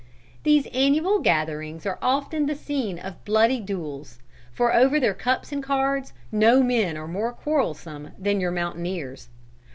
[0.41, 4.17] "These annual gatherings are often the scene of bloody duels,
[4.51, 9.29] for over their cups and cards no men are more quarrelsome than your mountaineers.